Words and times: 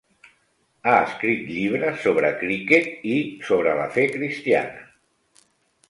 Ha 0.85 0.93
escrit 1.01 1.43
llibres 1.57 2.01
sobre 2.07 2.33
criquet 2.41 2.91
i 3.13 3.21
sobre 3.51 3.79
la 3.85 3.89
fe 3.99 4.11
cristiana. 4.19 4.93